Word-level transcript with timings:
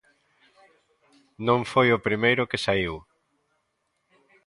Non 1.47 1.59
foi 1.71 1.87
o 1.93 2.03
primeiro 2.07 2.47
que 2.49 2.63
saíu. 2.65 2.95